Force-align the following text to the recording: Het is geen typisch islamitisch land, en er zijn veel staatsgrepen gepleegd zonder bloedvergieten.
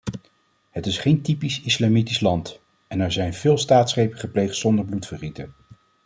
Het 0.69 0.85
is 0.85 0.97
geen 0.97 1.21
typisch 1.21 1.61
islamitisch 1.61 2.19
land, 2.19 2.59
en 2.87 2.99
er 2.99 3.11
zijn 3.11 3.33
veel 3.33 3.57
staatsgrepen 3.57 4.17
gepleegd 4.19 4.55
zonder 4.55 4.85
bloedvergieten. 4.85 5.53